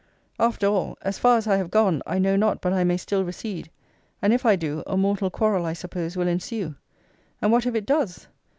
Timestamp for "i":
1.45-1.57, 2.07-2.17, 2.73-2.83, 4.47-4.55, 5.63-5.73